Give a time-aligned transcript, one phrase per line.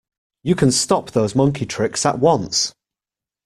[0.41, 2.73] You can stop those monkey tricks at once!